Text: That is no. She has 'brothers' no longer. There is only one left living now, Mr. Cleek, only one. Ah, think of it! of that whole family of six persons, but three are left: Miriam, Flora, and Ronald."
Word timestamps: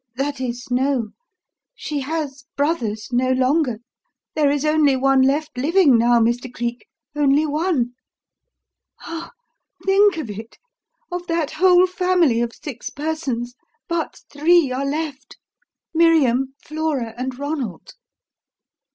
That 0.15 0.41
is 0.41 0.71
no. 0.71 1.09
She 1.75 1.99
has 1.99 2.45
'brothers' 2.57 3.09
no 3.11 3.29
longer. 3.33 3.77
There 4.33 4.49
is 4.49 4.65
only 4.65 4.95
one 4.95 5.21
left 5.21 5.55
living 5.55 5.95
now, 5.95 6.19
Mr. 6.19 6.51
Cleek, 6.51 6.87
only 7.15 7.45
one. 7.45 7.93
Ah, 9.01 9.29
think 9.85 10.17
of 10.17 10.27
it! 10.27 10.57
of 11.11 11.27
that 11.27 11.51
whole 11.51 11.85
family 11.85 12.41
of 12.41 12.51
six 12.55 12.89
persons, 12.89 13.53
but 13.87 14.21
three 14.27 14.71
are 14.71 14.85
left: 14.87 15.37
Miriam, 15.93 16.55
Flora, 16.63 17.13
and 17.15 17.37
Ronald." 17.37 17.93